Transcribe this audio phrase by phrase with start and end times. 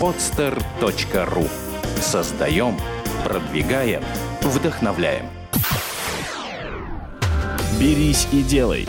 [0.00, 1.48] podster.ru
[2.00, 2.76] Создаем,
[3.24, 4.02] продвигаем,
[4.42, 5.26] вдохновляем.
[7.80, 8.88] «Берись и делай».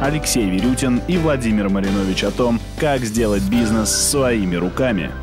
[0.00, 5.10] Алексей Верютин и Владимир Маринович о том, как сделать бизнес своими руками–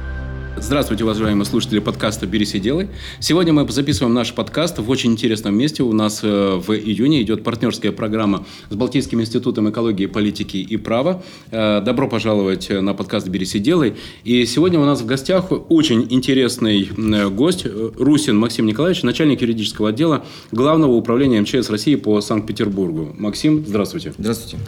[0.56, 2.88] Здравствуйте, уважаемые слушатели подкаста «Берись и делай».
[3.20, 5.82] Сегодня мы записываем наш подкаст в очень интересном месте.
[5.82, 11.24] У нас э, в июне идет партнерская программа с Балтийским институтом экологии, политики и права.
[11.50, 13.96] Э, добро пожаловать на подкаст «Берись и делай».
[14.24, 16.88] И сегодня у нас в гостях очень интересный
[17.32, 17.66] гость
[17.98, 23.16] Русин Максим Николаевич, начальник юридического отдела Главного управления МЧС России по Санкт-Петербургу.
[23.18, 24.14] Максим, здравствуйте.
[24.18, 24.60] Здравствуйте.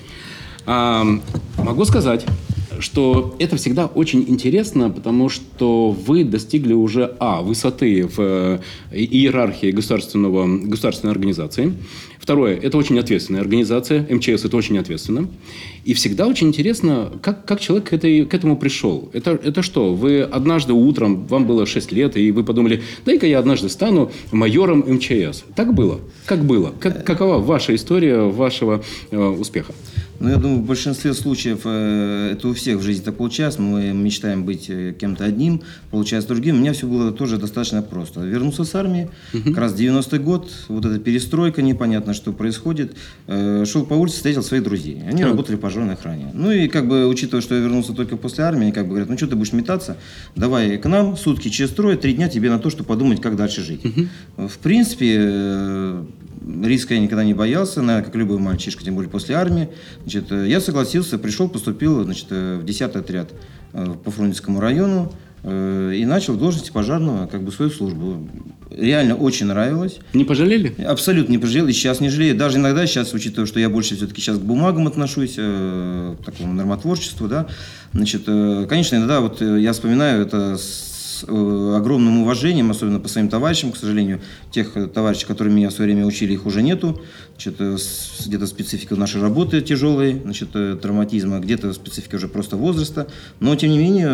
[0.66, 1.06] А,
[1.58, 2.26] могу сказать,
[2.80, 8.60] что это всегда очень интересно, потому что вы достигли уже, а, высоты в э,
[8.92, 11.74] иерархии государственного, государственной организации.
[12.26, 15.28] Второе, это очень ответственная организация, МЧС это очень ответственно.
[15.84, 19.12] И всегда очень интересно, как, как человек к, этой, к этому пришел.
[19.14, 23.38] Это, это что, вы однажды утром, вам было 6 лет, и вы подумали, дай-ка я
[23.38, 25.44] однажды стану майором МЧС.
[25.56, 26.00] Так было?
[26.26, 26.74] Как было?
[26.80, 29.74] Как, какова ваша история вашего э, успеха?
[30.20, 33.62] Ну, я думаю, в большинстве случаев э, это у всех в жизни так получается.
[33.62, 36.56] Мы мечтаем быть э, кем-то одним, получается другим.
[36.56, 38.22] У меня все было тоже достаточно просто.
[38.22, 39.50] Вернулся с армии, угу.
[39.50, 42.96] как раз 90-й год, вот эта перестройка, непонятно, что происходит.
[43.28, 45.02] Э, шел по улице, встретил своих друзей.
[45.08, 45.32] Они так.
[45.32, 46.32] работали в пожарной охране.
[46.34, 49.10] Ну и как бы, учитывая, что я вернулся только после армии, они как бы говорят,
[49.10, 49.98] ну что ты будешь метаться,
[50.36, 53.64] давай к нам, сутки через трое, три дня тебе на то, чтобы подумать, как дальше
[53.64, 53.84] жить.
[53.86, 54.48] Угу.
[54.48, 56.06] В принципе,
[56.64, 59.70] риска я никогда не боялся, наверное, как любой мальчишка, тем более после армии.
[60.02, 63.30] Значит, э, я согласился, пришел, поступил значит, э, в 10 отряд
[63.74, 65.12] э, по Фрунзенскому району
[65.48, 68.28] и начал в должности пожарного как бы свою службу.
[68.72, 70.00] Реально очень нравилось.
[70.14, 70.74] Не пожалели?
[70.84, 71.68] Абсолютно не пожалел.
[71.68, 72.36] И сейчас не жалею.
[72.36, 77.28] Даже иногда сейчас, учитывая, что я больше все-таки сейчас к бумагам отношусь, к такому нормотворчеству,
[77.28, 77.46] да,
[77.94, 80.95] значит, конечно, иногда вот я вспоминаю это с
[81.28, 84.22] Э, огромным уважением, особенно по своим товарищам, к сожалению,
[84.52, 87.02] тех э, товарищей, которые меня в свое время учили, их уже нету.
[87.34, 87.78] Значит, э,
[88.26, 90.50] где-то специфика нашей работы тяжелой, значит,
[90.82, 93.08] травматизма, где-то специфика уже просто возраста.
[93.40, 94.08] Но, тем не менее,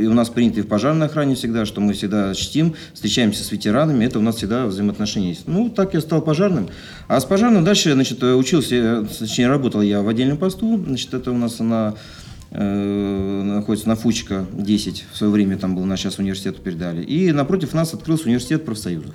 [0.00, 3.50] и у нас принято и в пожарной охране всегда, что мы всегда чтим, встречаемся с
[3.50, 5.46] ветеранами, это у нас всегда взаимоотношения есть.
[5.46, 6.68] Ну, так я стал пожарным.
[7.08, 11.38] А с пожарным дальше, значит, учился, точнее, работал я в отдельном посту, значит, это у
[11.38, 11.94] нас на
[12.58, 17.02] находится на Фучка 10, в свое время там был, на сейчас университету передали.
[17.02, 19.14] И напротив нас открылся университет профсоюзов.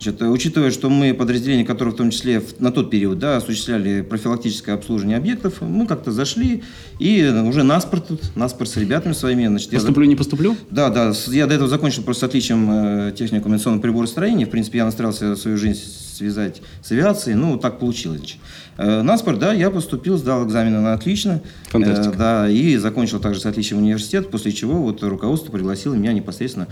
[0.00, 4.76] Значит, учитывая, что мы подразделение, которое в том числе на тот период да, осуществляли профилактическое
[4.76, 6.62] обслуживание объектов, мы как-то зашли
[7.00, 9.48] и уже наспорт, наспорт с ребятами своими.
[9.48, 10.08] Значит, поступлю, я...
[10.08, 10.56] не поступлю?
[10.70, 11.12] Да, да.
[11.26, 14.46] Я до этого закончил просто с отличием э, технику коммуникационного приборостроения.
[14.46, 15.80] В принципе, я настраивался свою жизнь
[16.14, 17.36] связать с авиацией.
[17.36, 18.18] Ну, так получилось.
[18.18, 18.38] Значит.
[18.76, 21.42] Э, наспорт, да, я поступил, сдал экзамены на отлично.
[21.70, 22.14] Фантастика.
[22.14, 26.68] Э, да, и закончил также с отличием университет, после чего вот руководство пригласило меня непосредственно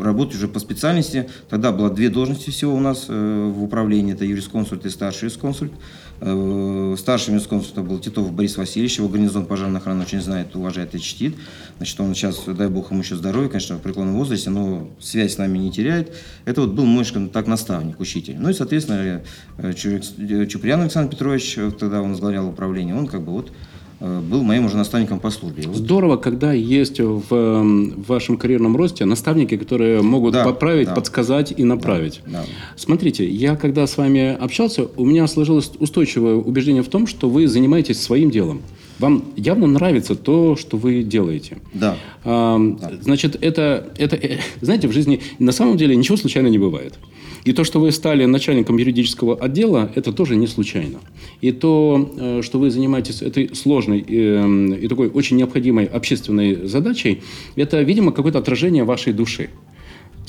[0.00, 1.28] работать уже по специальности.
[1.48, 5.72] Тогда было две должности всего у нас э, в управлении, это юрисконсульт и старший юрисконсульт.
[6.20, 11.00] Э, старшим юрисконсультом был Титов Борис Васильевич, его гарнизон пожарной охраны очень знает, уважает и
[11.00, 11.34] чтит.
[11.78, 15.38] Значит, он сейчас, дай бог ему еще здоровья, конечно, в преклонном возрасте, но связь с
[15.38, 16.14] нами не теряет.
[16.44, 18.36] Это вот был мой, скажем так, наставник, учитель.
[18.38, 19.22] Ну и, соответственно,
[20.46, 23.69] Чупрян Александр Петрович, тогда он возглавлял управление, он как бы вот Э,
[24.00, 25.64] был моим уже наставником по службе.
[25.72, 30.94] Здорово, когда есть в, в вашем карьерном росте наставники, которые могут да, поправить, да.
[30.94, 32.22] подсказать и направить.
[32.24, 32.44] Да, да.
[32.76, 37.46] Смотрите, я когда с вами общался, у меня сложилось устойчивое убеждение в том, что вы
[37.46, 38.62] занимаетесь своим делом.
[39.00, 41.56] Вам явно нравится то, что вы делаете.
[41.72, 41.96] Да.
[42.22, 42.92] А, да.
[43.00, 46.98] Значит, это, это, э, знаете, в жизни на самом деле ничего случайно не бывает.
[47.44, 50.98] И то, что вы стали начальником юридического отдела, это тоже не случайно.
[51.40, 57.22] И то, э, что вы занимаетесь этой сложной э, и такой очень необходимой общественной задачей,
[57.56, 59.48] это, видимо, какое-то отражение вашей души.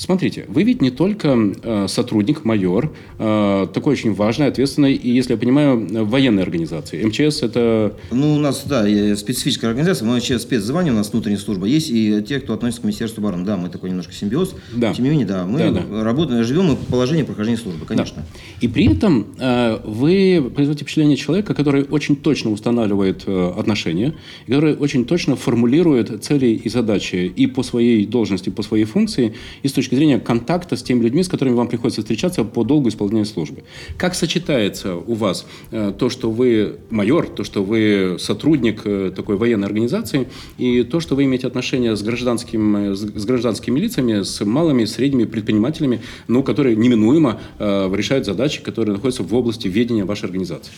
[0.02, 5.34] Смотрите, вы ведь не только э, сотрудник, майор, э, такой очень важный, ответственный, и, если
[5.34, 7.04] я понимаю, военной организации.
[7.04, 7.94] МЧС это...
[8.10, 8.82] Ну, у нас, да,
[9.14, 11.66] специфическая организация, мы МЧС спецзвание, у нас внутренняя служба.
[11.66, 13.44] Есть и те, кто относится к Министерству обороны.
[13.44, 14.56] Да, мы такой немножко симбиоз.
[14.74, 14.92] Да.
[14.92, 16.02] Тем не менее, да, мы да, да.
[16.02, 18.22] работаем, живем по положению прохождения службы, конечно.
[18.22, 18.40] Да.
[18.60, 24.14] И при этом э, вы производите впечатление человека, который очень точно устанавливает э, отношения,
[24.46, 29.68] который очень точно формулирует цели и задачи и по своей должности, по своей функции, и
[29.68, 32.88] с точки точки зрения контакта с теми людьми, с которыми вам приходится встречаться по долгу
[32.88, 33.62] исполнения службы.
[33.98, 39.36] Как сочетается у вас э, то, что вы майор, то, что вы сотрудник э, такой
[39.36, 40.28] военной организации,
[40.58, 45.24] и то, что вы имеете отношение с, гражданским, э, с гражданскими лицами, с малыми, средними
[45.24, 50.72] предпринимателями, ну, которые неминуемо решают задачи, которые находятся в области ведения вашей организации?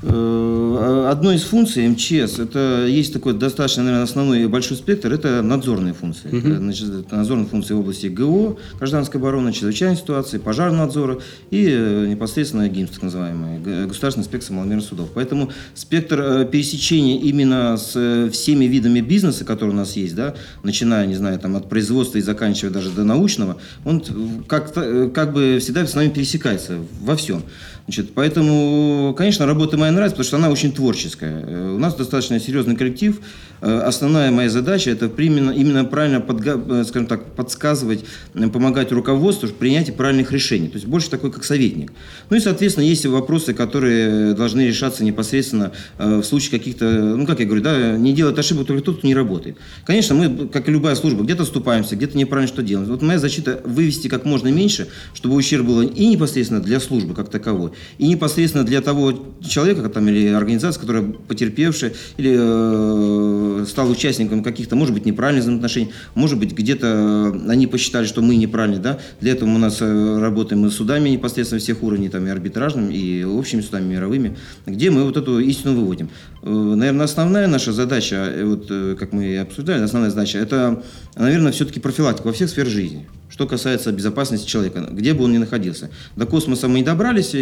[0.00, 5.92] Э, одной из функций МЧС, это есть такой достаточно, наверное, основной большой спектр, это надзорные
[5.92, 6.30] функции.
[6.30, 6.58] Uh-huh.
[6.58, 11.18] Значит, это надзорные функции в области ГО, гражданской обороны, чрезвычайной ситуации, пожарного надзора
[11.50, 15.08] и э, непосредственно ГИМС, так называемый, Государственная инспекция маломерных судов.
[15.14, 21.16] Поэтому спектр пересечения именно с всеми видами бизнеса, которые у нас есть, да, начиная, не
[21.16, 24.02] знаю, там, от производства и заканчивая даже до научного, он
[24.46, 27.42] как, как бы всегда с нами пересекается во всем.
[27.88, 31.42] Значит, поэтому, конечно, работа моя нравится, потому что она очень творческая.
[31.42, 33.18] Э, у нас достаточно серьезный коллектив.
[33.62, 38.04] Э, основная моя задача– это именно, именно правильно подга, э, скажем так, подсказывать,
[38.34, 40.68] помогать руководству в принятии правильных решений.
[40.68, 41.94] То есть больше такой, как советник.
[42.28, 47.46] Ну и, соответственно, есть вопросы, которые должны решаться непосредственно в случае каких-то, ну, как я
[47.46, 49.56] говорю, да, не делать ошибок только тот, кто не работает.
[49.86, 52.86] Конечно, мы, как и любая служба, где-то ступаемся, где-то неправильно что делаем.
[52.86, 57.30] Вот моя защита– вывести как можно меньше, чтобы ущерб был и непосредственно для службы как
[57.30, 59.12] таковой, и непосредственно для того
[59.46, 65.90] человека там, или организации, которая потерпевшая или э, стал участником каких-то, может быть, неправильных взаимоотношений,
[66.14, 70.70] может быть, где-то они посчитали, что мы неправильны, да, для этого у нас э, работаем
[70.70, 74.36] с судами непосредственно всех уровней, там, и арбитражным, и общими судами мировыми,
[74.66, 76.10] где мы вот эту истину выводим.
[76.42, 80.82] Э, наверное, основная наша задача, э, вот, как мы и обсуждали, основная задача, это,
[81.16, 85.38] наверное, все-таки профилактика во всех сферах жизни что касается безопасности человека, где бы он ни
[85.38, 85.90] находился.
[86.16, 87.34] До космоса мы не добрались,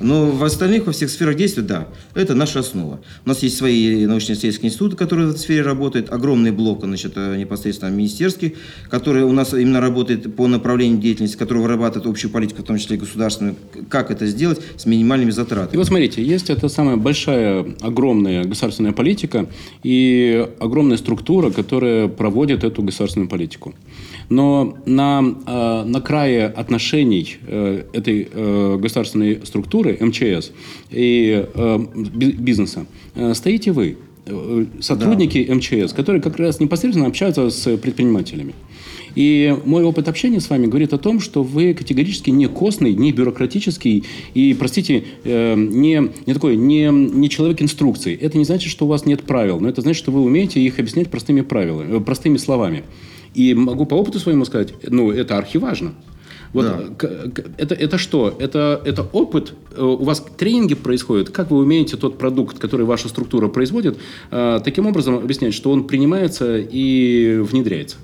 [0.00, 3.00] но в остальных, во всех сферах действия, да, это наша основа.
[3.24, 7.36] У нас есть свои научно-исследовательские институты, которые в этой сфере работают, огромный блок, значит, э,
[7.36, 8.56] непосредственно министерский,
[8.90, 12.96] который у нас именно работает по направлению деятельности, который вырабатывает общую политику, в том числе
[12.96, 13.56] и государственную,
[13.88, 15.74] как это сделать с минимальными затратами.
[15.74, 19.46] И вот смотрите, есть эта самая большая, огромная государственная политика
[19.82, 23.74] и огромная структура, которая проводит эту государственную политику.
[24.28, 30.52] Но на, э, на крае отношений э, этой э, государственной структуры, МЧС,
[30.90, 31.46] и
[32.14, 32.86] бизнеса
[33.32, 33.96] стоите вы,
[34.80, 35.54] сотрудники да.
[35.54, 38.54] МЧС, которые как раз непосредственно общаются с предпринимателями.
[39.14, 43.10] И мой опыт общения с вами говорит о том, что вы категорически не костный, не
[43.10, 44.04] бюрократический
[44.34, 48.14] и, простите, не, не такой, не, не человек инструкций.
[48.14, 50.78] Это не значит, что у вас нет правил, но это значит, что вы умеете их
[50.78, 52.84] объяснять простыми правилами, простыми словами.
[53.34, 55.94] И могу по опыту своему сказать, ну, это архиважно.
[56.52, 57.44] Вот да.
[57.58, 58.34] это, это что?
[58.38, 59.52] Это, это опыт?
[59.76, 61.30] Э, у вас тренинги происходят?
[61.30, 63.98] Как вы умеете тот продукт, который ваша структура производит,
[64.30, 67.96] э, таким образом объяснять, что он принимается и внедряется?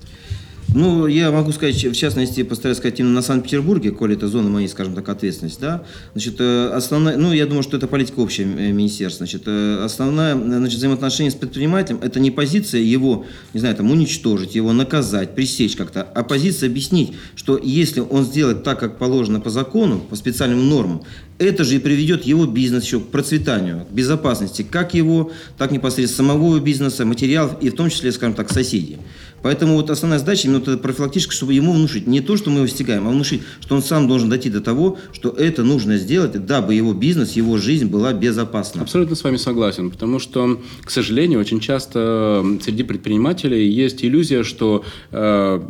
[0.74, 4.66] Ну, я могу сказать, в частности, постараюсь сказать именно на Санкт-Петербурге, коли это зона моей,
[4.66, 5.84] скажем так, ответственности, да.
[6.14, 9.24] Значит, э, основная, ну, я думаю, что это политика общая э, министерства.
[9.24, 14.56] Значит, э, основная, значит, взаимоотношение с предпринимателем– это не позиция его, не знаю, там, уничтожить,
[14.56, 19.50] его наказать, пресечь как-то, а позиция объяснить, что если он сделает так, как положено по
[19.50, 21.02] закону, по специальным нормам,
[21.38, 26.28] это же и приведет его бизнес еще к процветанию, к безопасности, как его, так непосредственно
[26.28, 28.98] самого бизнеса, материалов и в том числе, скажем так, соседей.
[29.44, 32.66] Поэтому вот основная задача именно вот профилактическая, чтобы ему внушить не то, что мы его
[32.66, 36.74] стигаем, а внушить, что он сам должен дойти до того, что это нужно сделать, дабы
[36.74, 38.80] его бизнес, его жизнь была безопасна.
[38.80, 44.82] Абсолютно с вами согласен, потому что, к сожалению, очень часто среди предпринимателей есть иллюзия, что
[45.10, 45.60] э,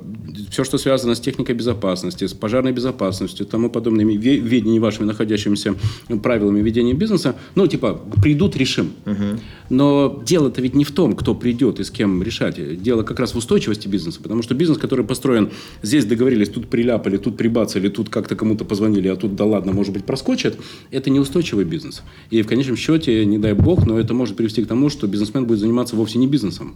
[0.50, 5.74] все, что связано с техникой безопасности, с пожарной безопасностью, тому подобными ведениями вашими находящимися
[6.22, 8.92] правилами ведения бизнеса, ну, типа, придут, решим.
[9.06, 9.40] Угу.
[9.70, 12.82] Но дело-то ведь не в том, кто придет и с кем решать.
[12.82, 14.20] Дело как раз в устойчивости бизнеса.
[14.22, 15.50] Потому что бизнес, который построен,
[15.82, 19.92] здесь договорились, тут приляпали, тут прибацали, тут как-то кому-то позвонили, а тут, да ладно, может
[19.92, 20.56] быть, проскочит,
[20.90, 22.02] это неустойчивый бизнес.
[22.30, 25.46] И в конечном счете, не дай бог, но это может привести к тому, что бизнесмен
[25.46, 26.74] будет заниматься вовсе не бизнесом.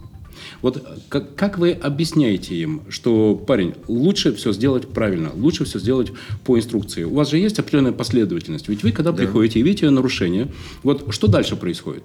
[0.61, 6.11] Вот как, как вы объясняете им, что, парень, лучше все сделать правильно, лучше все сделать
[6.45, 7.03] по инструкции?
[7.03, 8.67] У вас же есть определенная последовательность.
[8.67, 9.17] Ведь вы, когда да.
[9.17, 10.47] приходите и видите нарушение,
[10.83, 12.03] вот что дальше происходит?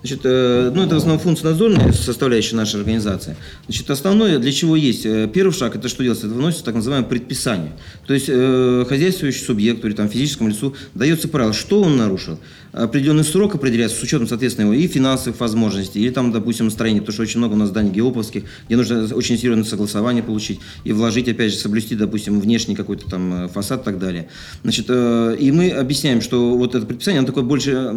[0.00, 3.36] Значит, э, ну, это в основном функция надзорная составляющая нашей организации.
[3.66, 5.04] Значит, основное, для чего есть?
[5.04, 6.26] Э, первый шаг, это что делается?
[6.26, 7.72] Это выносится так называемое предписание.
[8.06, 12.38] То есть, э, хозяйствующий субъекту или там, физическому лицу дается правило, что он нарушил.
[12.72, 17.14] Определенный срок определяется с учетом, соответственно, его и финансовых возможностей, или там, допустим, строения, потому
[17.14, 21.28] что очень много у нас зданий геоповских, где нужно очень серьезное согласование получить и вложить,
[21.28, 24.28] опять же, соблюсти, допустим, внешний какой-то там фасад и так далее.
[24.62, 27.90] Значит, и мы объясняем, что вот это предписание, оно такое больше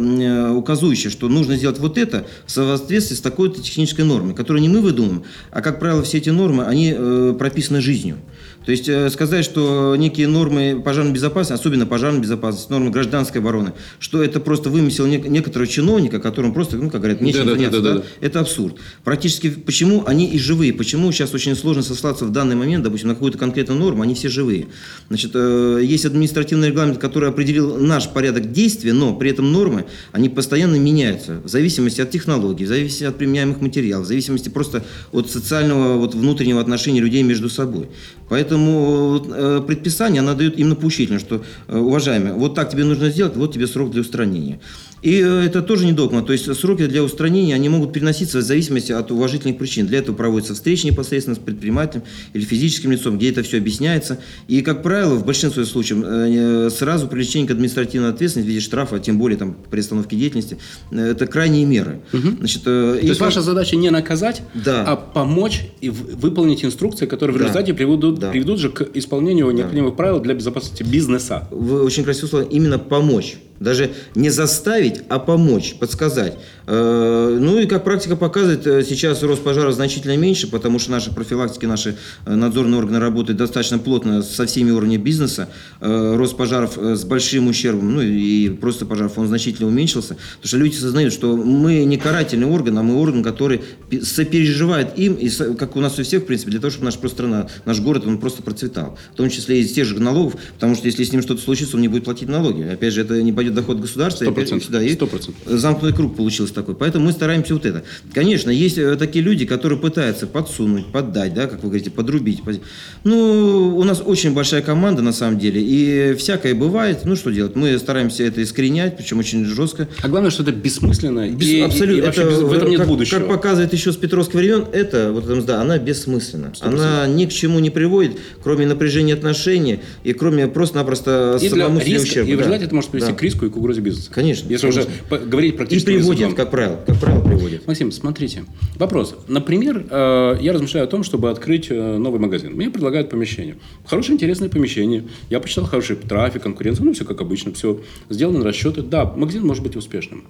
[0.50, 4.80] указующее, что нужно сделать вот это в соответствии с такой-то технической нормой, которую не мы
[4.80, 8.16] выдумываем, а, как правило, все эти нормы, они э, прописаны жизнью.
[8.64, 13.72] То есть э, сказать, что некие нормы пожарной безопасности, особенно пожарной безопасности, нормы гражданской обороны,
[13.98, 17.80] что это просто вымысел нек- некоторого чиновника, которым просто, ну, как говорят, нечем Да-да-да, заняться,
[17.80, 18.04] да, да-да.
[18.20, 18.76] это абсурд.
[19.04, 23.14] Практически почему они и живые, почему сейчас очень сложно сослаться в данный момент, допустим, на
[23.14, 24.68] какую-то конкретную норму, они все живые.
[25.08, 30.30] Значит, э, есть административный регламент, который определил наш порядок действия, но при этом нормы, они
[30.30, 35.30] постоянно меняются в зависимости от технологий, в зависимости от применяемых материалов, в зависимости просто от
[35.30, 37.88] социального, вот, внутреннего отношения людей между собой.
[38.28, 43.10] Поэтому вот, э, предписание она дает именно поучительно, что, э, уважаемые, вот так тебе нужно
[43.10, 44.60] сделать, вот тебе срок для устранения.
[45.04, 48.42] И э, это тоже не догма, то есть сроки для устранения, они могут переноситься в
[48.42, 49.86] зависимости от уважительных причин.
[49.86, 54.18] Для этого проводятся встречи непосредственно с предпринимателем или физическим лицом, где это все объясняется.
[54.48, 58.96] И, как правило, в большинстве случаев э, сразу привлечение к административной ответственности в виде штрафа,
[58.96, 60.56] а тем более там, при остановке деятельности,
[60.90, 62.00] э, это крайние меры.
[62.12, 64.84] Значит, э, То и есть по- ваша задача не наказать, Да.
[64.86, 67.44] а помочь и выполнить инструкции, которые в Да.
[67.44, 68.30] результате приведут, Да.
[68.30, 71.46] приведут же к исполнению необходимых правил для безопасности бизнеса.
[71.50, 73.36] Вы очень красиво слово, именно помочь.
[73.64, 76.36] Даже не заставить, а помочь, подсказать.
[76.66, 81.12] Э, Ну и как практика показывает, э, сейчас рост пожаров значительно меньше, потому что наши
[81.12, 85.48] профилактики, наши э, надзорные органы работают достаточно плотно со всеми уровнями бизнеса.
[85.80, 90.16] Рост пожаров с большим ущербом, ну и просто пожаров, он значительно уменьшился.
[90.36, 94.98] Потому что люди осознают, что мы не карательный орган, а мы орган, который пе- сопереживает
[94.98, 97.48] им, и как у нас у всех, в принципе, для того, чтобы наша просто страна,
[97.64, 98.98] наш город, он просто процветал.
[99.12, 101.82] В том числе из тех же налогов, потому что если с ним что-то случится, он
[101.82, 102.62] не будет платить налоги.
[102.62, 104.24] Опять же, это не пойдет доход государства.
[104.24, 104.66] и Сто опять процентов.
[104.66, 105.42] сюда, и Сто процентов.
[105.46, 106.74] Замкнутый круг получился такой.
[106.74, 107.84] Поэтому мы стараемся вот это.
[108.12, 112.42] Конечно, есть э, такие люди, которые пытаются подсунуть, поддать, да, как вы говорите, подрубить.
[112.42, 112.60] Поз-
[113.04, 117.00] Ну, у нас очень большая команда на самом деле, и всякое бывает.
[117.04, 117.56] Ну, что делать?
[117.56, 119.88] Мы стараемся это искоренять, причем очень жестко.
[120.02, 121.28] А главное, что это бессмысленно.
[121.30, 122.00] Без- и, и- абсолютно.
[122.02, 123.18] и вообще Это, без- в этом нет как, будущего.
[123.18, 126.52] Как показывает еще с Петровского времен, это, вот эта мзда, она бессмысленна.
[126.60, 132.02] Она ни к чему не приводит, кроме напряжения отношений и кроме просто-напросто и самому риска,
[132.04, 132.30] ущерба.
[132.32, 132.56] и Да.
[132.56, 133.16] это может привести Да.
[133.18, 134.10] к риску и к угрозе бизнеса.
[134.12, 134.92] Конечно, Если конечно.
[135.10, 137.66] уже говорить И практически приводит, как правило, как правило, приводит.
[137.66, 138.44] Максим, смотрите.
[138.76, 139.16] Вопрос.
[139.28, 142.52] Например, э, я размышляю о том, чтобы открыть э, новый магазин.
[142.54, 143.56] Мне предлагают помещение.
[143.86, 145.04] Хорошее, интересное помещение.
[145.30, 146.86] Я посчитал хороший трафик, конкуренцию.
[146.86, 147.52] Ну, все как обычно.
[147.52, 148.82] Все сделаны расчеты.
[148.82, 150.24] Да, магазин может быть успешным.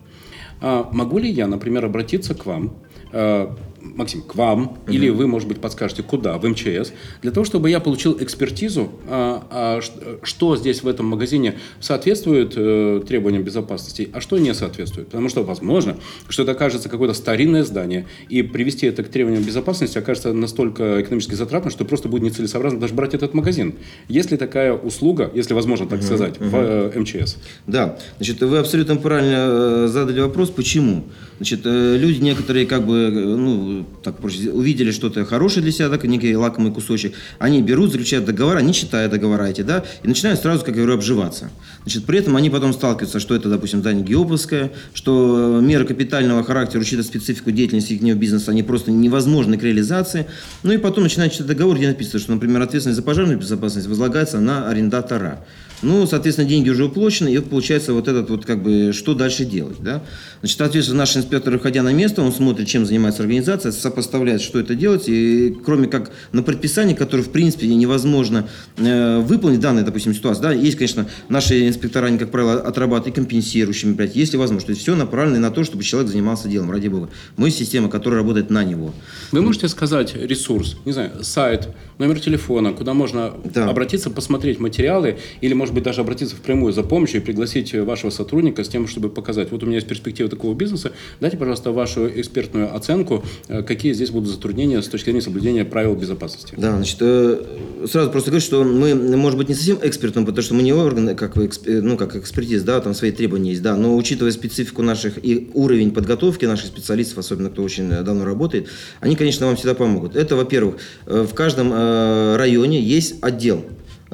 [0.60, 2.74] А могу ли я, например, обратиться к вам,
[3.12, 3.48] э,
[3.84, 7.80] Максим, к вам, или вы, может быть, подскажете, куда, в МЧС, для того, чтобы я
[7.80, 9.80] получил экспертизу, а, а,
[10.22, 15.08] что здесь в этом магазине соответствует э, требованиям безопасности, а что не соответствует.
[15.08, 15.96] Потому что, возможно,
[16.28, 21.34] что это окажется какое-то старинное здание, и привести это к требованиям безопасности окажется настолько экономически
[21.34, 23.74] затратно, что просто будет нецелесообразно даже брать этот магазин.
[24.08, 27.36] Есть ли такая услуга, если возможно так сказать, в э, МЧС?
[27.66, 31.04] Да, значит, вы абсолютно правильно э, задали вопрос, почему.
[31.38, 35.88] Значит, э, люди некоторые как бы, э, ну, так проще, увидели что-то хорошее для себя,
[35.88, 40.40] так, некий лакомый кусочек, они берут, заключают договора, не читая договора эти, да, и начинают
[40.40, 41.50] сразу, как я говорю, обживаться.
[41.82, 46.80] Значит, при этом они потом сталкиваются, что это, допустим, здание Геоповское, что меры капитального характера,
[46.80, 50.26] учитывая специфику деятельности их бизнеса, они просто невозможны к реализации.
[50.62, 54.40] Ну и потом начинают читать договор, где написано, что, например, ответственность за пожарную безопасность возлагается
[54.40, 55.44] на арендатора.
[55.82, 59.76] Ну, соответственно, деньги уже уплочены, и получается вот этот вот как бы, что дальше делать,
[59.80, 60.02] да?
[60.40, 64.74] Значит, соответственно, наш инспектор, выходя на место, он смотрит, чем занимается организация, сопоставляет, что это
[64.74, 70.42] делать, и кроме как на предписание, которое, в принципе, невозможно э, выполнить данной, допустим, ситуации,
[70.42, 74.70] да, есть, конечно, наши инспектора, они, как правило, отрабатывают и компенсирующими, блядь, если возможно, то
[74.70, 77.10] есть все направлено на то, чтобы человек занимался делом, ради бога.
[77.36, 78.94] Мы система, которая работает на него.
[79.32, 83.68] Вы можете сказать ресурс, не знаю, сайт, номер телефона, куда можно Да.
[83.68, 88.64] обратиться, посмотреть материалы, или, может быть, даже обратиться впрямую за помощью и пригласить вашего сотрудника
[88.64, 92.74] с тем, чтобы показать, вот у меня есть перспектива такого бизнеса, дайте, пожалуйста, вашу экспертную
[92.74, 96.54] оценку, э, какие здесь будут затруднения с точки зрения соблюдения правил безопасности.
[96.56, 97.40] Да, значит, э,
[97.86, 101.14] сразу просто говорю, что мы, может быть, не совсем экспертом, потому что мы не орган,
[101.16, 104.82] как, вы э, ну, как экспертиз, да, там свои требования есть, да, но учитывая специфику
[104.82, 108.68] наших и уровень подготовки наших специалистов, особенно кто очень давно работает,
[109.00, 110.16] они, конечно, вам всегда помогут.
[110.16, 113.64] Это, во-первых, в каждом районе есть отдел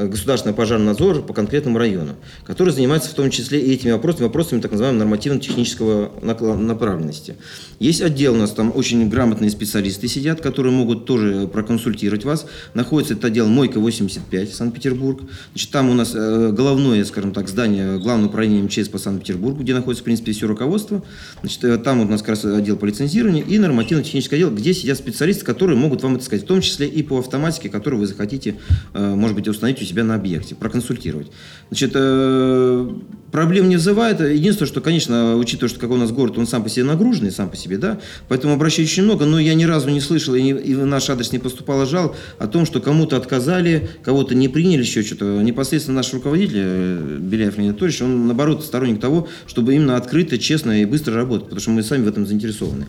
[0.00, 4.24] э, государственного пожарного надзора по конкретному району, который занимается в том числе и этими вопросами,
[4.24, 7.36] вопросами так называемого нормативно-технического направленности.
[7.78, 12.46] Есть отдел у нас, там очень грамотные специалисты сидят, которые могут тоже проконсультировать вас.
[12.74, 15.22] Находится этот отдел Мойка 85, Санкт-Петербург.
[15.52, 19.74] Значит, там у нас э, головное, скажем так, здание Главного управления МЧС по Санкт-Петербургу, где
[19.74, 21.02] находится, в принципе, все руководство.
[21.40, 24.98] Значит, э, там у нас как раз отдел по лицензированию и нормативно-технический отдел, где сидят
[24.98, 28.56] специалисты, которые могут вам это сказать, в том числе и по автоматике, которую вы захотите,
[28.94, 31.30] может быть, установить себя на объекте, проконсультировать.
[31.68, 32.88] Значит, э,
[33.30, 34.20] проблем не вызывает.
[34.20, 37.50] Единственное, что, конечно, учитывая, что какой у нас город, он сам по себе нагруженный, сам
[37.50, 40.50] по себе, да, поэтому обращений очень много, но я ни разу не слышал, и, не,
[40.50, 45.02] и наш адрес не поступало жал о том, что кому-то отказали, кого-то не приняли, еще
[45.02, 45.42] что-то.
[45.42, 50.82] Непосредственно наш руководитель, э, Беляев Леонид Анатольевич, он, наоборот, сторонник того, чтобы именно открыто, честно
[50.82, 52.86] и быстро работать, потому что мы сами в этом заинтересованы.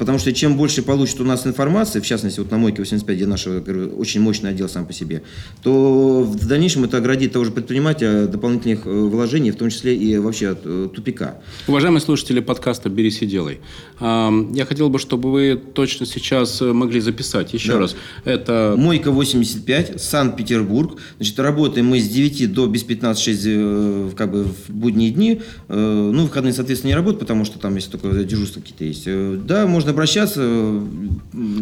[0.00, 3.26] Потому что чем больше получит у нас информации, в частности, вот на Мойке 85, где
[3.26, 5.22] наш говорю, очень мощный отдел сам по себе,
[5.62, 10.16] то в дальнейшем это оградит того же предпринимателя дополнительных э, вложений, в том числе и
[10.16, 11.42] вообще от э, тупика.
[11.68, 13.60] Уважаемые слушатели подкаста «Берись и делай»,
[14.00, 17.80] я хотел бы, чтобы вы точно сейчас э, могли записать еще да.
[17.80, 17.96] раз.
[18.24, 18.76] Это...
[18.78, 20.98] Мойка 85, Санкт-Петербург.
[21.18, 25.42] Значит, работаем мы с 9 до без 15-6 как бы в будние дни.
[25.68, 29.46] Ну, выходные, соответственно, не работают, потому что там есть только дежурства какие-то есть.
[29.46, 30.40] Да, можно обращаться.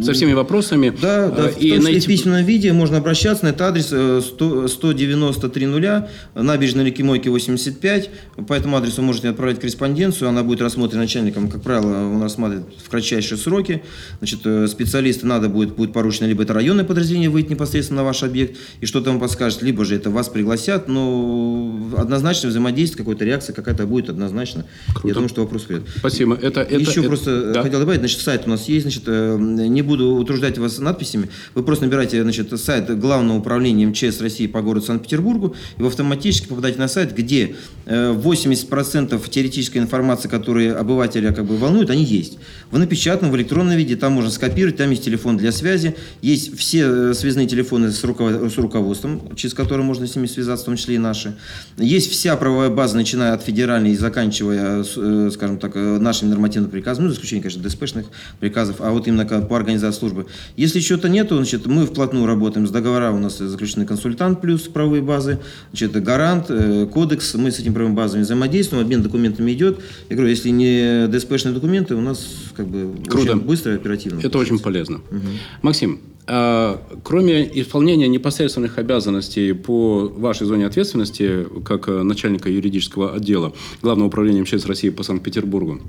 [0.02, 0.92] Со всеми вопросами.
[1.00, 1.49] Да, да.
[1.50, 2.00] И в том найти...
[2.00, 8.11] в письменном виде можно обращаться на этот адрес 100, 193 нуля, набережная реки Мойки 85.
[8.47, 12.88] По этому адресу можете отправить корреспонденцию, она будет рассмотрена начальником, как правило, он рассматривает в
[12.88, 13.82] кратчайшие сроки.
[14.18, 18.23] Значит, э, специалисты надо будет, будет поручено, либо это районное подразделение выйти непосредственно на ваш
[18.23, 23.54] объект и что-то вам подскажет, либо же это вас пригласят, но однозначно взаимодействие, какой-то реакция
[23.54, 24.64] какая-то будет однозначно.
[24.88, 25.08] Круто.
[25.08, 25.85] Я думаю, что вопрос придет.
[25.97, 26.35] Спасибо.
[26.40, 27.62] Это, это, Еще это, просто да.
[27.62, 31.62] хотел добавить, значит, сайт у нас есть, значит, э, не буду утруждать вас надписями, вы
[31.62, 36.79] просто набираете, значит, сайт Главного управления МЧС России по городу Санкт-Петербургу, и вы автоматически попадаете
[36.79, 37.55] на сайт, где
[37.87, 42.38] 80% э, теоретической информации, которые обывателя как бы волнуют, они есть.
[42.71, 47.11] В напечатанном, в электронном виде, там можно скопировать, там есть телефон для связи, есть все
[47.11, 48.50] э, связные телефоны с, руковод...
[48.50, 51.37] с руководством, через которые можно с ними связаться, в том числе и наши.
[51.77, 57.05] Есть вся правовая база, начиная от федеральной и заканчивая, э, скажем так, нашими нормативными приказами,
[57.05, 57.98] ну, за исключением, конечно, ДСПшных
[58.40, 60.26] приказов, а вот именно по организации службы.
[60.57, 65.02] Если чего-то нету, значит, мы вплотную работаем с договора, у нас заключены консультант плюс правовые
[65.02, 65.38] базы,
[65.71, 66.50] значит, гарант,
[66.93, 69.81] кодекс, мы с этим правовыми базами взаимодействуем, обмен документами идет.
[70.09, 72.26] Я говорю, если не ДСПшные документы, у нас
[72.57, 73.33] как бы Круто.
[73.33, 74.21] очень быстро и оперативно.
[74.23, 74.97] Это очень полезно.
[75.11, 75.26] Угу.
[75.62, 84.42] Максим, кроме исполнения непосредственных обязанностей по вашей зоне ответственности, как начальника юридического отдела Главного управления
[84.42, 85.80] МЧС России по Санкт-Петербургу,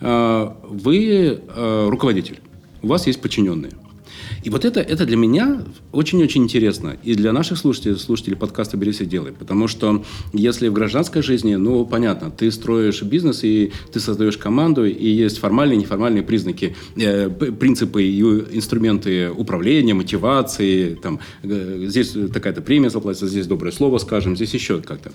[0.00, 2.38] а, вы а, руководитель,
[2.82, 3.72] у вас есть подчиненные.
[4.42, 6.96] И вот это, это для меня очень-очень интересно.
[7.02, 9.32] И для наших слушателей, слушателей подкаста «Берись и делай».
[9.32, 14.84] Потому что если в гражданской жизни, ну, понятно, ты строишь бизнес, и ты создаешь команду,
[14.84, 20.94] и есть формальные неформальные признаки, э, принципы и инструменты управления, мотивации.
[20.94, 25.12] Там, э, здесь такая-то премия заплатится, здесь доброе слово скажем, здесь еще как-то.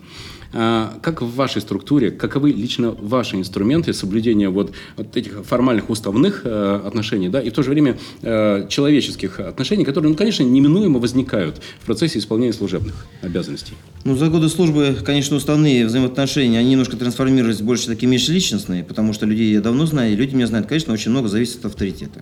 [0.55, 6.41] А, как в вашей структуре, каковы лично ваши инструменты соблюдения вот, вот этих формальных уставных
[6.43, 10.99] э, отношений, да, и в то же время э, человеческих отношений, которые, ну, конечно, неминуемо
[10.99, 13.73] возникают в процессе исполнения служебных обязанностей.
[14.03, 19.25] Ну, за годы службы, конечно, уставные взаимоотношения, они немножко трансформировались больше такие межличностные, потому что
[19.25, 22.21] людей я давно знаю, и люди меня знают, конечно, очень много зависит от авторитета.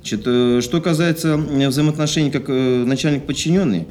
[0.00, 3.86] Значит, э, что касается взаимоотношений как начальник-подчиненный,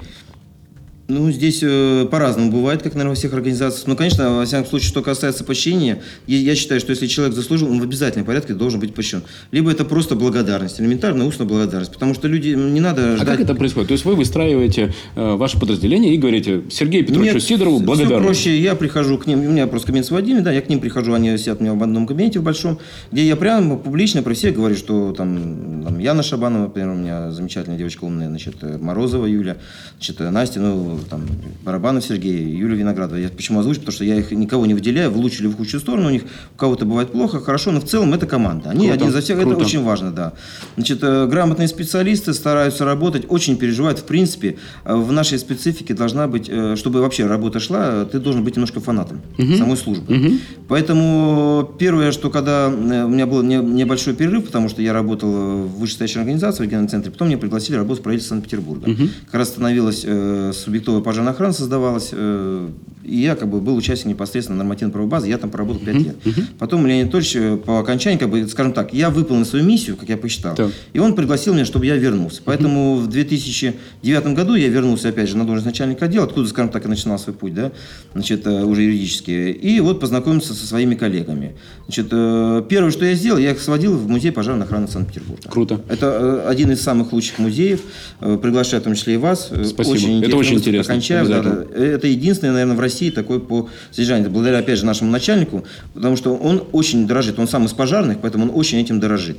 [1.07, 3.87] ну, здесь э, по-разному бывает, как, наверное, во всех организациях.
[3.87, 7.71] Но, конечно, во всяком случае, что касается подчинения, я, я считаю, что если человек заслужил,
[7.71, 9.23] он в обязательном порядке должен быть подчинен.
[9.51, 11.93] Либо это просто благодарность, элементарная устная благодарность.
[11.93, 13.27] Потому что люди, не надо ждать...
[13.27, 13.87] А как это происходит?
[13.87, 18.39] То есть вы выстраиваете э, ваше подразделение и говорите Сергею Петровичу Нет, Сидорову благодарность?
[18.39, 18.61] все проще.
[18.61, 21.37] Я прихожу к ним, у меня просто кабинет свободный, да, я к ним прихожу, они
[21.37, 22.79] сидят у меня в одном кабинете в большом,
[23.13, 27.31] где я прямо публично при всех говорю, что там, там Яна Шабанова, например, у меня
[27.31, 29.55] замечательная девочка умная, значит, Морозова Юля,
[29.99, 31.25] значит, Настя, ну, там,
[31.63, 33.17] Барабанов Сергей, Юлия Виноградова.
[33.17, 33.79] Я почему озвучу?
[33.79, 36.07] Потому что я их никого не выделяю в лучшую или в худшую сторону.
[36.07, 36.23] У них
[36.55, 38.69] у кого-то бывает плохо, хорошо, но в целом это команда.
[38.69, 39.55] Они круто, один за всех, круто.
[39.55, 40.33] это очень важно, да.
[40.75, 43.99] Значит, э, грамотные специалисты стараются работать, очень переживают.
[43.99, 48.43] В принципе, э, в нашей специфике должна быть, э, чтобы вообще работа шла, ты должен
[48.43, 49.55] быть немножко фанатом угу.
[49.55, 50.15] самой службы.
[50.15, 50.33] Угу.
[50.67, 56.19] Поэтому первое, что когда у меня был небольшой перерыв, потому что я работал в вышестоящей
[56.19, 58.89] организации в региональном центре, потом меня пригласили работать в правительстве Санкт-Петербурга.
[58.89, 59.09] Угу.
[59.25, 60.51] Как раз становилась э,
[60.87, 62.69] субъектовая пожарная охрана создавалась, э,
[63.03, 66.15] и я как бы был участником непосредственно нормативной правовой базы, я там проработал 5 лет.
[66.59, 70.09] Потом Леонид Анатольевич э, по окончании, как бы, скажем так, я выполнил свою миссию, как
[70.09, 70.71] я посчитал, так.
[70.93, 72.41] и он пригласил меня, чтобы я вернулся.
[72.45, 76.85] Поэтому в 2009 году я вернулся, опять же, на должность начальника отдела, откуда, скажем так,
[76.85, 77.71] и начинал свой путь, да,
[78.13, 81.55] значит, э, уже юридически, и вот познакомился со своими коллегами.
[81.85, 85.49] Значит, первое, что я сделал, я их сводил в музей пожарной охраны Санкт-Петербурга.
[85.49, 85.81] Круто.
[85.89, 87.81] Это один из самых лучших музеев,
[88.19, 89.51] приглашаю в том числе и вас.
[89.65, 90.76] Спасибо, очень это очень интересно.
[90.83, 91.65] Кончаев, да, да.
[91.75, 94.29] Это единственный, наверное, в России такой по содержанию.
[94.29, 95.63] благодаря, опять же, нашему начальнику,
[95.93, 97.39] потому что он очень дорожит.
[97.39, 99.37] Он сам из пожарных, поэтому он очень этим дорожит.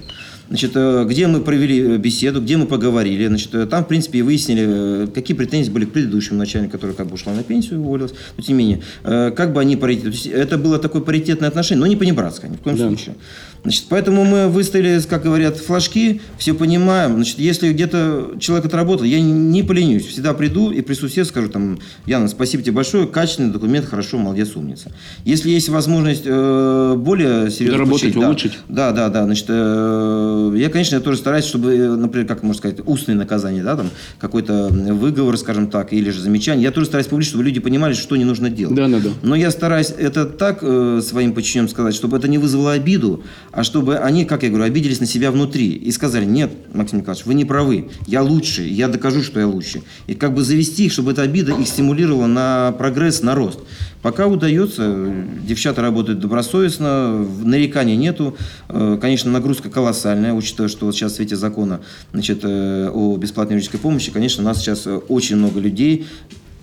[0.48, 4.20] значит, э, где мы провели э, беседу, где мы поговорили, значит, э, там, в принципе,
[4.20, 7.80] и выяснили, э, какие претензии были к предыдущему начальнику, который как бы ушла на пенсию,
[7.80, 11.80] уволилась, но тем не менее, э, как бы они паритет, это было такое паритетное отношение,
[11.80, 12.88] но не понебратское, ни в коем Да.
[12.88, 13.14] случае.
[13.62, 17.14] Значит, поэтому мы выставили, как говорят, флажки, все понимаем.
[17.16, 20.06] Значит, если где-то человек отработал, я не поленюсь.
[20.06, 24.56] Всегда приду и при сусе скажу, там, Яна, спасибо тебе большое, качественный документ, хорошо, молодец,
[24.56, 24.92] умница.
[25.24, 28.58] Если есть возможность э, более серьезно Доработать, улучшить.
[28.68, 29.24] Да, да, да.
[29.24, 33.62] Значит, э, я, конечно, я тоже стараюсь, чтобы, э, например, как можно сказать, устные наказания,
[33.62, 36.64] да, там, какой-то выговор, скажем так, или же замечание.
[36.64, 38.74] Я тоже стараюсь публично, чтобы люди понимали, что не нужно делать.
[38.74, 39.10] Да, да, да.
[39.22, 43.64] Но я стараюсь это так э, своим подчиненным сказать, чтобы это не вызвало обиду, а
[43.64, 47.34] чтобы они, как я говорю, обиделись на себя внутри и сказали, нет, Максим Николаевич, вы
[47.34, 49.82] не правы, я лучше, я докажу, что я лучше.
[50.06, 53.58] И как бы завести их, чтобы эта обида их стимулировала на прогресс, на рост.
[54.02, 58.36] Пока удается, девчата работают добросовестно, нареканий нету.
[58.68, 61.80] Э, Конечно, нагрузка колоссальная, учитывая, что вот сейчас в свете закона
[62.12, 66.06] значит, э, о бесплатной юридической помощи, конечно, у нас сейчас э, очень много людей,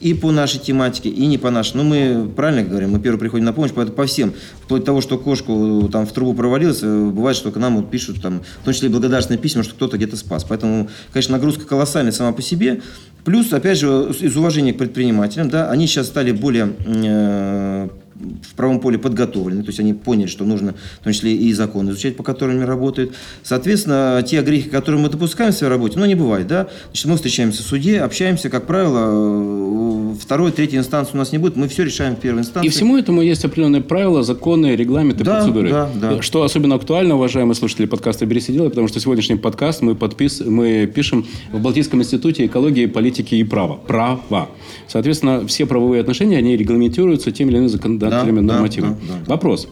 [0.06, 1.78] и по нашей тематике, и не по нашей.
[1.78, 4.36] Но мы правильно говорим, мы первый приходим на помощь, поэтому по всем.
[4.62, 7.90] Вплоть до того, что кошку там в трубу провалилась, э, бывает, что к нам вот
[7.90, 10.44] пишут, там, в том числе благодарственные письма, что кто-то где-то спас.
[10.44, 12.84] Поэтому, конечно, нагрузка колоссальная сама по себе.
[13.24, 18.80] Плюс, опять же, из уважения к предпринимателям, да, они сейчас стали более э, в правом
[18.80, 22.24] поле подготовлены, то есть они поняли, что нужно в том числе и законы изучать, по
[22.24, 23.14] которым они работают.
[23.44, 27.16] Соответственно, те огрехи, которые мы допускаем в своей работе, ну, не бывает, да, значит, мы
[27.16, 31.68] встречаемся в суде, общаемся, как правило, э, второй, третьей инстанции у нас не будет, мы
[31.68, 32.68] все решаем в первой инстанции.
[32.68, 35.70] И всему этому есть определенные правила, законы, регламенты, Да, процедуры.
[35.70, 36.22] да, да.
[36.22, 40.40] Что особенно актуально, уважаемые слушатели подкаста «Бери сидела», потому что сегодняшний подкаст мы, подпис...
[40.40, 43.76] мы пишем в Балтийском институте экологии, политики и права.
[43.76, 44.50] Права.
[44.88, 48.96] Соответственно, все правовые отношения, они регламентируются теми или иными законодательными Да, да, нормативами.
[49.02, 49.32] да, да, да.
[49.32, 49.68] Вопрос.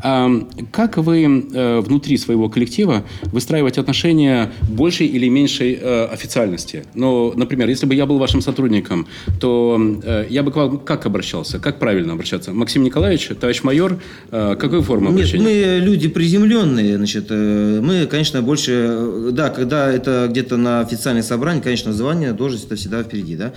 [0.00, 0.30] А
[0.72, 6.84] как вы э, внутри своего коллектива выстраиваете отношения большей или меньшей э, официальности?
[6.94, 9.06] Ну, например, если бы я был вашим сотрудником,
[9.40, 11.58] то э, я бы к вам как обращался?
[11.58, 12.52] Как правильно обращаться?
[12.52, 13.98] Максим Николаевич, товарищ майор,
[14.30, 15.44] какой формы Нет, обращения?
[15.44, 21.92] мы люди приземленные, значит, мы, конечно, больше, да, когда это где-то на официальных собраниях, конечно,
[21.92, 23.52] звание, должность, это всегда впереди, да.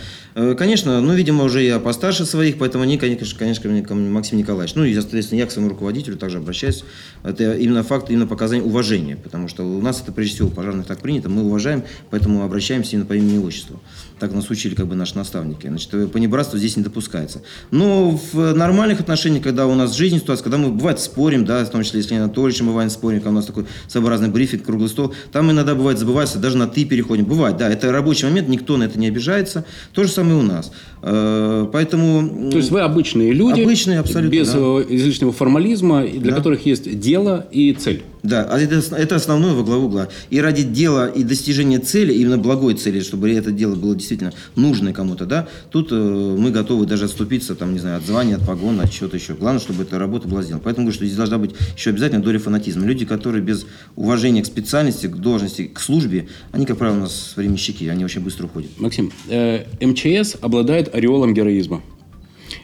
[0.55, 4.93] Конечно, ну, видимо, уже я постарше своих, поэтому они, конечно, конечно, Максим Николаевич, ну, и,
[4.93, 6.83] соответственно, я к своему руководителю также обращаюсь.
[7.23, 10.99] Это именно факт, именно показание уважения, потому что у нас это, прежде всего, пожарных так
[10.99, 13.79] принято, мы уважаем, поэтому обращаемся именно по имени и отчеству.
[14.19, 15.67] Так нас учили, как бы, наши наставники.
[15.67, 17.41] Значит, э, понебратство здесь не допускается.
[17.71, 21.69] Но в нормальных отношениях, когда у нас жизнь, ситуация, когда мы, бывает, спорим, да, в
[21.69, 25.49] том числе, если Анатольевичем бывает спорим, когда у нас такой своеобразный брифинг, круглый стол, там
[25.51, 27.25] иногда бывает забывается, даже на «ты» переходим.
[27.25, 29.65] Бывает, да, это рабочий момент, никто на это не обижается.
[29.93, 30.71] То же самое у нас.
[31.01, 32.49] Э, Поэтому...
[32.51, 34.59] То есть вы обычные люди, Обычные, абсолютно, без да.
[34.59, 36.37] излишнего формализма, для Да.
[36.37, 38.03] которых есть дело и цель.
[38.21, 40.09] Да, а это, это основное во главу угла.
[40.29, 44.91] И ради дела и достижения цели, именно благой цели, чтобы это дело было действительно нужное
[44.91, 48.83] кому-то, да, тут э, мы готовы даже отступиться, там, не знаю, от звания, от погона,
[48.83, 49.35] от чего-то еще.
[49.35, 50.61] Главное, чтобы эта работа была сделана.
[50.63, 52.85] Поэтому говорю, что здесь должна быть еще обязательно доля фанатизма.
[52.85, 57.33] Люди, которые без уважения к специальности, к должности, к службе, они, как правило, у нас
[57.37, 58.71] временщики, они очень быстро уходят.
[58.79, 61.81] Максим, э, МЧС обладает ореолом героизма.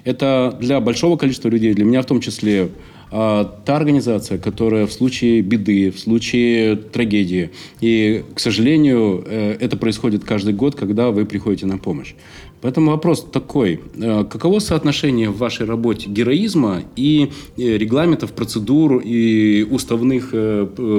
[0.03, 2.69] Это для большого количества людей, для меня в том числе,
[3.11, 9.77] а, та организация, которая в случае беды, в случае трагедии, и, к сожалению, э, это
[9.77, 12.13] происходит каждый год, когда вы приходите на помощь.
[12.61, 13.79] Поэтому вопрос такой.
[13.95, 20.33] э, Каково соотношение в вашей работе героизма и э, регламентов, процедур и уставных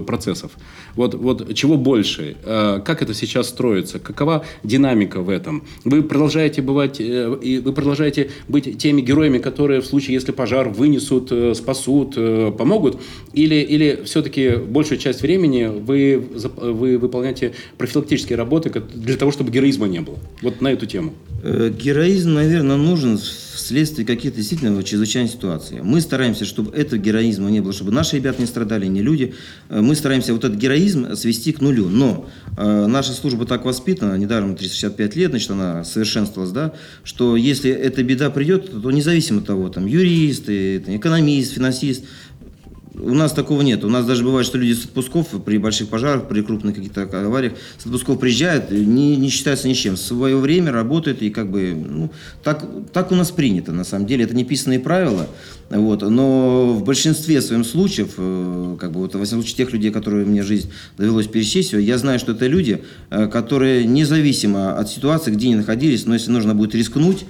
[0.07, 0.53] процессов?
[0.97, 2.37] Вот, вот чего больше?
[2.45, 3.99] Э, Как это сейчас строится?
[3.99, 5.63] Какова динамика в этом?
[5.85, 10.69] Вы продолжаете бывать, э, и вы продолжаете быть теми героями, которые в случае, если пожар
[10.69, 12.17] вынесут, э, спасут,
[12.57, 13.01] помогут?
[13.35, 16.23] Или, или все-таки большую часть времени вы,
[16.57, 20.17] вы выполняете профилактические работы для того, чтобы героизма не было?
[20.43, 21.13] Вот на эту тему.
[21.45, 23.19] Героизм, наверное, нужен
[23.57, 25.81] вследствие каких-то действительно чрезвычайных ситуаций.
[25.83, 29.35] Мы стараемся, чтобы этого героизма не было, чтобы наши ребята не страдали, не люди.
[29.69, 31.89] Э, Мы стараемся вот этот героизм свести к нулю.
[31.89, 37.71] Но э, наша служба так воспитана, недаром 365 лет, значит, она совершенствовалась, да, что если
[37.71, 42.05] эта беда придет, то независимо от того, там, юрист, там, экономист, финансист,
[42.99, 43.85] у нас такого нет.
[43.85, 47.55] У нас даже бывает, что люди с отпусков при больших пожарах, при крупных каких-то авариях
[47.79, 49.95] с отпусков приезжают, не, не считаются ни с чем.
[49.97, 52.11] В свое время работают и как бы, ну,
[52.43, 54.25] так, так у нас принято на самом деле.
[54.25, 55.29] Это не писанные правила,
[55.71, 59.91] вот, но в большинстве своем случаев, э, как бы вот, во всяком случае, тех людей,
[59.91, 65.33] которые мне жизнь довелось пересесть, я знаю, что это люди, э, которые независимо от ситуации,
[65.33, 67.29] где они находились, но если нужно будет рискнуть, ну,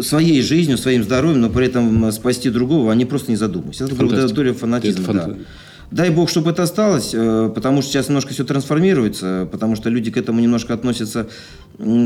[0.00, 3.84] своей жизнью, своим здоровьем, но при этом спасти другого, они просто не задумываются.
[3.84, 4.34] Это, Фантастика.
[4.34, 5.20] доля фанатизма, Это да.
[5.20, 5.38] фанта-
[5.90, 10.10] Дай бог, чтобы это осталось, э, потому что сейчас немножко все трансформируется, потому что люди
[10.10, 11.28] к этому немножко относятся,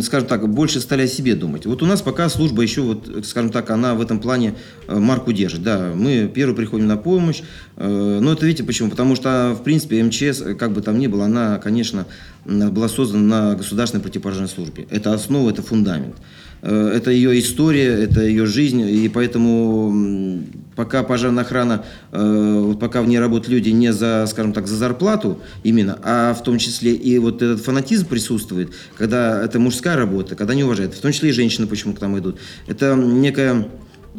[0.03, 1.65] скажем так, больше стали о себе думать.
[1.65, 4.55] Вот у нас пока служба еще, вот, скажем так, она в этом плане
[4.89, 5.63] э, марку держит.
[5.63, 7.41] Да, мы первые приходим на помощь,
[7.77, 8.91] э, но это видите почему?
[8.91, 12.05] Потому что, в принципе, МЧС, как бы там ни было, она, конечно,
[12.45, 14.87] была создана на государственной противопожарной службе.
[14.91, 16.17] Это основа, это фундамент.
[16.63, 20.43] Э, Это ее история, это ее жизнь, и поэтому
[20.75, 25.41] пока пожарная охрана, э, пока в ней работают люди не за, скажем так, за зарплату
[25.65, 30.55] именно, а в том числе и вот этот фанатизм присутствует, когда это мужская работа, когда
[30.55, 32.39] не уважают, в том числе и женщины почему к нам идут.
[32.67, 33.67] Это некая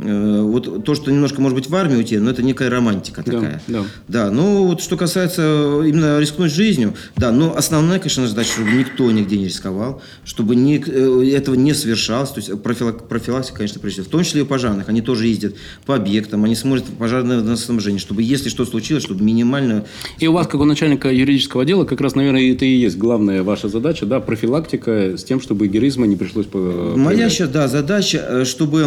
[0.04, 3.62] вот то, что немножко может быть в армии уйти, но это некая романтика Да, такая.
[3.68, 3.84] да.
[4.08, 9.12] Да, ну вот что касается именно рискнуть жизнью, да, но основная, конечно, задача, чтобы никто
[9.12, 14.02] нигде не рисковал, чтобы ни- э, этого не совершалось, то есть профилак- профилактика, конечно, прежде
[14.02, 17.56] всего, в том числе и у пожарных, они тоже ездят по объектам, они смотрят пожарное
[17.58, 19.86] снабжение, чтобы если что случилось, чтобы минимально
[20.20, 23.44] И у вас, как у начальника юридического отдела, как раз, наверное, это и есть главная
[23.44, 27.32] ваша задача, да, профилактика с тем, чтобы героизма не пришлось по- Моя проявлять.
[27.34, 28.86] сейчас, да, задача, э, чтобы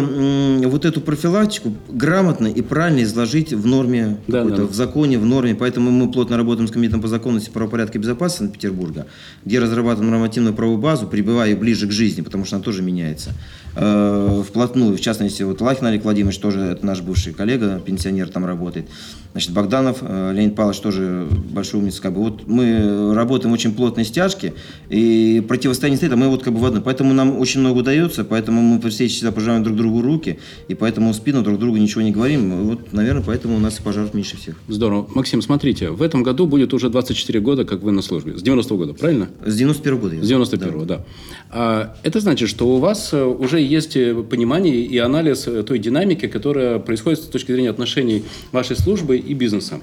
[0.65, 4.63] вот эту профилактику грамотно и правильно изложить в норме, Да, да.
[4.63, 5.55] в законе, в норме.
[5.55, 9.07] Поэтому мы плотно работаем с Комитетом по законности, правопорядка и безопасности Санкт-Петербурга,
[9.45, 13.31] где разрабатываем нормативную правовую базу, прибывая ближе к жизни, потому что она тоже меняется.
[13.75, 18.45] Э, Вплотную, в частности, вот Лахин Олег Владимирович, тоже это наш бывший коллега, пенсионер там
[18.45, 18.87] работает.
[19.31, 22.01] Значит, Богданов э, Леонид Павлович тоже большой умница.
[22.01, 22.21] Как бы.
[22.21, 24.53] Вот мы работаем очень плотно и стяжки,
[24.89, 26.83] и противостояние стоит, а мы вот как бы в одной.
[26.83, 31.11] Поэтому нам очень много удается, поэтому мы встрече всегда пожимаем друг другу руки, и поэтому
[31.11, 32.67] в спину друг другу ничего не говорим.
[32.67, 34.55] Вот, наверное, поэтому у нас и пожаров меньше всех.
[34.67, 35.07] Здорово.
[35.15, 38.37] Максим, смотрите, в этом году будет уже 24 года, как вы на службе.
[38.37, 39.29] С 90 года, правильно?
[39.43, 40.15] С 91 года.
[40.23, 41.05] С 91-го, да.
[41.49, 45.79] А, Это значит, что у вас э, уже есть э, понимание и анализ э, той
[45.79, 49.81] динамики, которая происходит с точки зрения отношений вашей службы и бизнеса.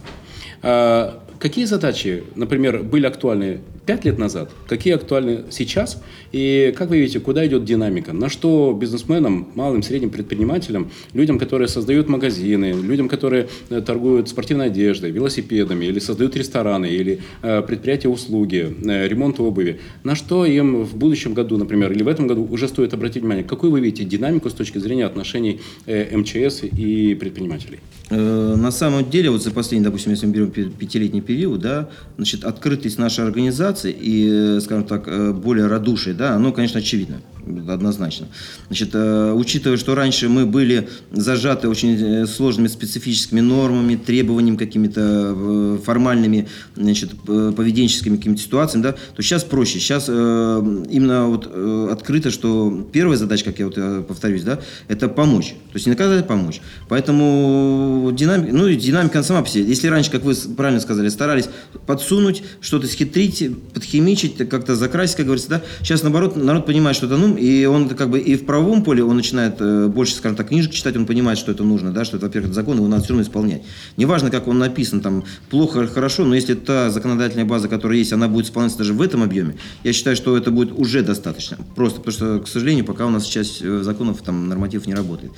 [1.41, 6.03] Какие задачи, например, были актуальны 5 лет назад, какие актуальны сейчас?
[6.33, 8.13] И как вы видите, куда идет динамика?
[8.13, 14.67] На что бизнесменам, малым, средним предпринимателям, людям, которые создают магазины, людям, которые э, торгуют спортивной
[14.67, 20.85] одеждой, велосипедами, или создают рестораны, или э, предприятия услуги, э, ремонт обуви, на что им
[20.85, 23.45] в будущем году, например, или в этом году уже стоит обратить внимание?
[23.45, 27.79] Какую вы видите динамику с точки зрения отношений э, МЧС и предпринимателей?
[28.11, 32.45] Э, На самом деле, вот за последний, допустим, если мы берем пятилетний период, да, значит,
[32.45, 37.21] открытость нашей организации и, э, скажем так, э, более радушие, да, оно, конечно, очевидно,
[37.69, 38.29] однозначно.
[38.69, 45.01] Значит, э, учитывая, что раньше мы были зажаты очень э, сложными специфическими нормами, требованиями какими-то
[45.01, 49.79] э, формальными, значит, поведенческими какими-то ситуациями, да, то сейчас проще.
[49.79, 51.47] Сейчас именно вот
[51.91, 55.55] открыто, что первая задача, как я вот повторюсь, да, это помочь.
[55.73, 56.61] То есть не наказать, а помочь.
[56.89, 59.65] Поэтому динамика, ну и динамика сама по себе.
[59.65, 61.49] Если раньше, как вы правильно сказали, старались
[61.87, 67.17] подсунуть, что-то схитрить, подхимичить, как-то закрасить, как говорится, да, сейчас наоборот народ понимает, что это
[67.17, 70.49] ну, и он как бы и в правовом поле он начинает э, больше, скажем так,
[70.49, 73.03] книжек читать, он понимает, что это нужно, да, что это, во-первых, это закон, его надо
[73.03, 73.63] все равно исполнять.
[73.97, 78.13] Неважно, как он написан, там, плохо или хорошо, но если та законодательная база, которая есть,
[78.13, 81.59] она будет исполняться даже в этом объеме, я считаю, что это будет уже достаточно.
[81.75, 85.33] Просто потому что, к сожалению, пока у нас сейчас э, законов, там, норматив не работает.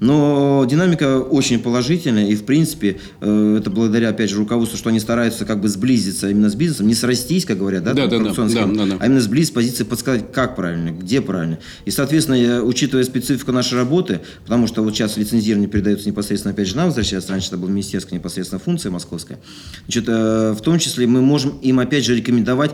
[0.00, 5.00] Но динамика очень положительная, и, в принципе, э, это благодаря, опять же, руководству, что они
[5.00, 8.32] стараются как бы сблизиться именно с бизнесом, не срастись, как говорят, да, Да, да, да,
[8.32, 8.96] да, да, да.
[9.00, 11.58] а именно сблизить с позиции, подсказать, как правильно, где правильно.
[11.84, 16.68] И, соответственно, я, учитывая специфику нашей работы, потому что вот сейчас лицензирование передается непосредственно, опять
[16.68, 19.38] же, нам возвращается, раньше это была министерская непосредственно функция московская,
[19.86, 22.70] значит, э, в том числе мы можем им, опять же, рекомендовать,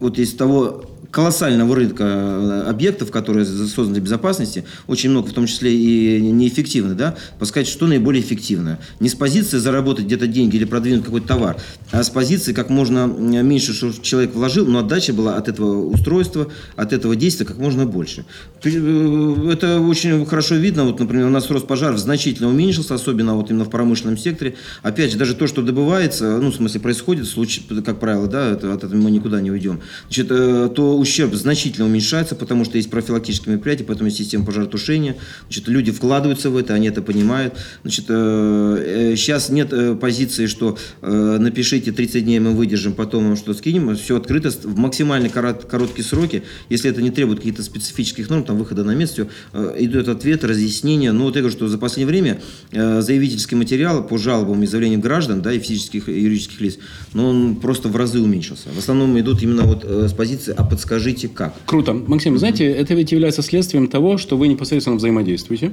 [0.00, 5.46] вот из того колоссального рынка э, объектов, которые созданы для безопасности, очень много, в том
[5.46, 8.78] числе и неэффективно, да, подсказать, что наиболее эффективно.
[9.00, 11.56] Не с позиции заработать где-то деньги или продвинуть какой-то товар,
[11.90, 16.48] а с позиции как можно меньше, чтобы человек вложил, но отдача была от этого устройства,
[16.76, 18.24] от этого действия как можно больше.
[18.62, 20.84] Э, Это очень хорошо видно.
[20.84, 24.54] Вот, например, у нас рост пожаров значительно уменьшился, особенно вот именно в промышленном секторе.
[24.82, 28.72] Опять же, даже то, что добывается, ну, в смысле, происходит, случай, как правило, да, это,
[28.72, 29.80] от этого мы никуда не уйдем.
[30.06, 35.16] Значит, э, то ущерб значительно уменьшается, потому что есть профилактические мероприятия, поэтому есть система пожаротушения.
[35.44, 37.54] Значит, люди вкладываются в это, они это понимают.
[37.82, 43.54] Значит, э, э, сейчас нет позиции, что напишите 30 дней, мы выдержим, потом вам что
[43.54, 43.96] скинем.
[43.96, 46.42] Все открыто в максимально корот- короткие сроки.
[46.68, 50.44] Если это не требует каких-то специфических норм, там выхода на место, всё, э, идет ответ,
[50.44, 51.12] разъяснение.
[51.12, 52.40] Но вот я говорю, что за последнее время
[52.72, 56.78] заявительский материал по жалобам и заявлениям граждан, да, и физических, и юридических лиц,
[57.12, 58.68] но он просто в разы уменьшился.
[58.74, 61.54] В основном идут именно вот э, с позиции, а подсказать Скажите, как?
[61.66, 61.92] Круто.
[61.94, 65.70] Максим, знаете, это ведь является следствием того, что вы непосредственно взаимодействуете.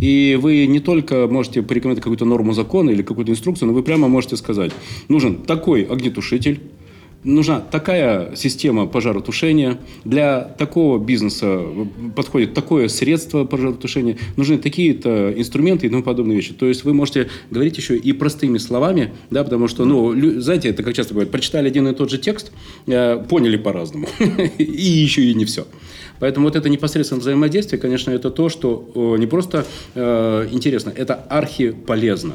[0.00, 4.08] И вы не только можете порекомендовать какую-то норму закона или какую-то инструкцию, но вы прямо
[4.08, 4.72] можете сказать,
[5.08, 6.60] нужен такой огнетушитель,
[7.26, 11.62] нужна такая система пожаротушения, для такого бизнеса
[12.14, 16.54] подходит такое средство пожаротушения, нужны такие-то инструменты и тому подобные вещи.
[16.54, 20.82] То есть вы можете говорить еще и простыми словами, да, потому что, ну, знаете, это
[20.82, 22.52] как часто бывает, прочитали один и тот же текст,
[22.86, 24.08] э, поняли по-разному,
[24.58, 25.66] и еще и не все.
[26.20, 32.34] Поэтому вот это непосредственное взаимодействие, конечно, это то, что не просто э, интересно, это архиполезно.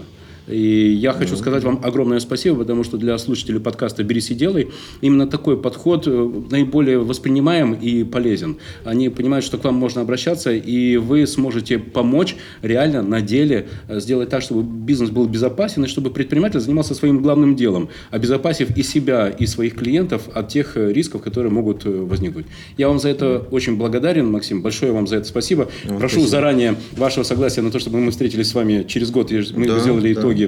[0.52, 4.70] И я хочу сказать вам огромное спасибо, потому что для слушателей подкаста «Берись и делай»
[5.02, 8.58] именно такой подход э, наиболее воспринимаем и полезен.
[8.84, 14.00] Они понимают, что к вам можно обращаться, и вы сможете помочь реально на деле э,
[14.00, 18.84] сделать так, чтобы бизнес был безопасен, и чтобы предприниматель занимался своим главным делом, обезопасив и
[18.84, 22.46] себя, и своих клиентов от тех э, рисков, которые могут возникнуть.
[22.78, 24.62] Я вам за это очень благодарен, Максим.
[24.62, 25.70] Большое вам за это спасибо.
[25.88, 26.28] Прошу спасибо.
[26.28, 29.80] заранее вашего согласия на то, чтобы мы встретились с вами через год, и мы Да,
[29.80, 30.20] сделали да.
[30.22, 30.41] итоги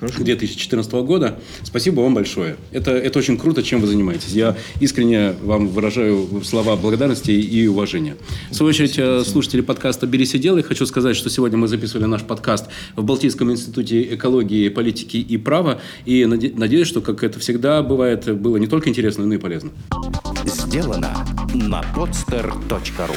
[0.00, 0.24] Хорошо.
[0.24, 1.38] 2014 года.
[1.62, 2.56] Спасибо вам большое.
[2.72, 4.32] Это, это очень круто, чем вы занимаетесь.
[4.32, 8.16] Я искренне вам выражаю слова благодарности и уважения.
[8.50, 12.06] В свою очередь, э, слушатели подкаста «Берись и делай», хочу сказать, что сегодня мы записывали
[12.06, 15.82] наш подкаст в Балтийском институте экологии, политики и права.
[16.06, 19.70] И наде- надеюсь, что, как это всегда бывает, было не только интересно, но и полезно.
[20.46, 23.16] Сделано на podster.ru